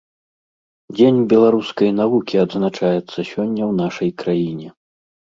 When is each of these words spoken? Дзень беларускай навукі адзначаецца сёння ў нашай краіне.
Дзень 0.97 1.17
беларускай 1.33 1.89
навукі 1.99 2.35
адзначаецца 2.45 2.95
сёння 2.95 3.27
ў 3.27 3.69
нашай 3.83 4.09
краіне. 4.23 4.67